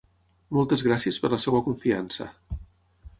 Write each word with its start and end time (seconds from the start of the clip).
Moltes 0.57 0.83
gràcies 0.87 1.19
per 1.25 1.31
la 1.33 1.39
seva 1.45 1.61
confiança. 1.67 2.27